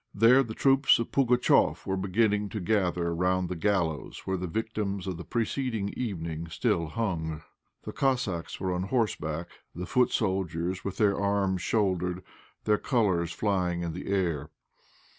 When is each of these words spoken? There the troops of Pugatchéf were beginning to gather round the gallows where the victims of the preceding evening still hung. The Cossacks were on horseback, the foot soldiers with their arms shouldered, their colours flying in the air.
There 0.15 0.41
the 0.41 0.55
troops 0.55 0.97
of 0.97 1.11
Pugatchéf 1.11 1.85
were 1.85 1.95
beginning 1.95 2.49
to 2.49 2.59
gather 2.59 3.13
round 3.13 3.49
the 3.49 3.55
gallows 3.55 4.23
where 4.25 4.35
the 4.35 4.47
victims 4.47 5.05
of 5.05 5.17
the 5.17 5.23
preceding 5.23 5.89
evening 5.95 6.47
still 6.49 6.87
hung. 6.87 7.43
The 7.83 7.91
Cossacks 7.93 8.59
were 8.59 8.73
on 8.73 8.81
horseback, 8.85 9.49
the 9.75 9.85
foot 9.85 10.09
soldiers 10.11 10.83
with 10.83 10.97
their 10.97 11.19
arms 11.19 11.61
shouldered, 11.61 12.23
their 12.63 12.79
colours 12.79 13.31
flying 13.31 13.83
in 13.83 13.93
the 13.93 14.07
air. 14.07 14.49